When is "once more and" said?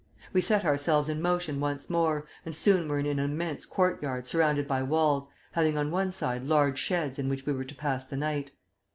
1.59-2.55